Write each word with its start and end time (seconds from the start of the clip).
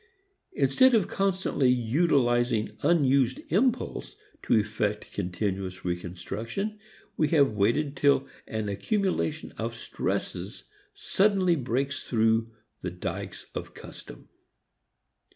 Instead 0.53 0.95
of 0.95 1.07
constantly 1.07 1.69
utilizing 1.69 2.75
unused 2.81 3.39
impulse 3.51 4.15
to 4.41 4.55
effect 4.59 5.11
continuous 5.13 5.85
reconstruction, 5.85 6.79
we 7.17 7.27
have 7.27 7.51
waited 7.51 7.95
till 7.95 8.27
an 8.47 8.67
accumulation 8.67 9.51
of 9.59 9.75
stresses 9.75 10.63
suddenly 10.95 11.55
breaks 11.55 12.03
through 12.03 12.49
the 12.81 12.89
dikes 12.89 13.45
of 13.53 13.75
custom. 13.75 14.27